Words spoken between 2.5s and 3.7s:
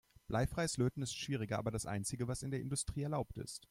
Industrie erlaubt ist.